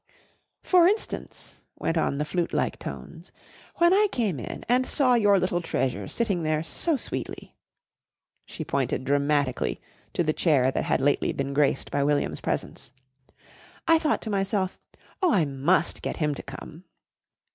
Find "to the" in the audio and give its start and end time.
10.13-10.33